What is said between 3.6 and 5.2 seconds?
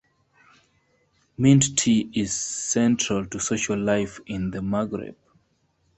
life in the Maghreb.